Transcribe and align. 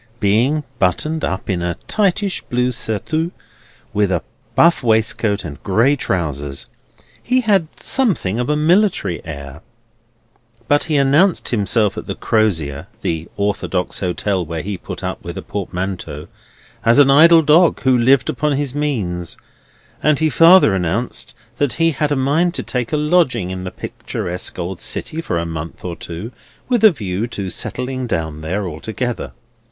Being 0.19 0.63
buttoned 0.79 1.23
up 1.23 1.47
in 1.47 1.61
a 1.61 1.75
tightish 1.87 2.41
blue 2.41 2.71
surtout, 2.71 3.31
with 3.93 4.11
a 4.11 4.23
buff 4.55 4.81
waistcoat 4.81 5.45
and 5.45 5.61
gray 5.61 5.95
trousers, 5.95 6.65
he 7.21 7.41
had 7.41 7.67
something 7.79 8.39
of 8.39 8.49
a 8.49 8.55
military 8.55 9.23
air, 9.23 9.61
but 10.67 10.85
he 10.85 10.95
announced 10.97 11.49
himself 11.49 11.99
at 11.99 12.07
the 12.07 12.15
Crozier 12.15 12.87
(the 13.01 13.27
orthodox 13.37 13.99
hotel, 13.99 14.43
where 14.43 14.63
he 14.63 14.75
put 14.75 15.03
up 15.03 15.23
with 15.23 15.37
a 15.37 15.43
portmanteau) 15.43 16.27
as 16.83 16.97
an 16.97 17.11
idle 17.11 17.43
dog 17.43 17.81
who 17.81 17.95
lived 17.95 18.27
upon 18.27 18.53
his 18.53 18.73
means; 18.73 19.37
and 20.01 20.17
he 20.17 20.31
farther 20.31 20.73
announced 20.73 21.35
that 21.57 21.73
he 21.73 21.91
had 21.91 22.11
a 22.11 22.15
mind 22.15 22.55
to 22.55 22.63
take 22.63 22.91
a 22.91 22.97
lodging 22.97 23.51
in 23.51 23.65
the 23.65 23.69
picturesque 23.71 24.57
old 24.57 24.79
city 24.81 25.21
for 25.21 25.37
a 25.37 25.45
month 25.45 25.85
or 25.85 25.95
two, 25.95 26.31
with 26.69 26.83
a 26.83 26.89
view 26.89 27.29
of 27.37 27.53
settling 27.53 28.07
down 28.07 28.41
there 28.41 28.67
altogether. 28.67 29.33